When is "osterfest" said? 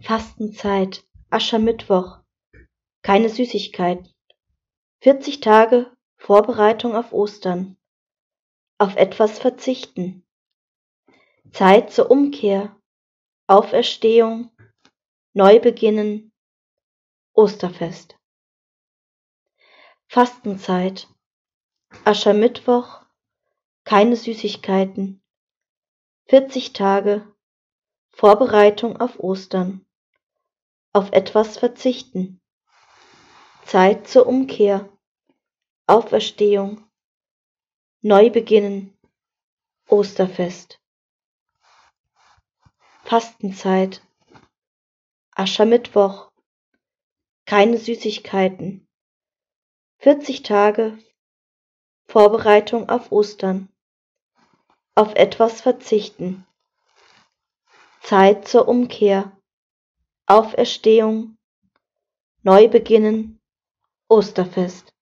17.32-18.18, 39.88-40.80, 64.08-64.94